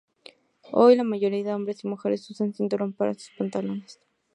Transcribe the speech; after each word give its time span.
Hoy, 0.71 0.95
la 0.95 1.03
mayoría 1.03 1.37
de 1.37 1.43
los 1.43 1.53
hombres 1.55 1.83
y 1.83 1.87
mujeres 1.87 2.27
usan 2.31 2.55
cinturón 2.55 2.91
para 2.91 3.13
sus 3.13 3.29
pantalones. 3.37 3.99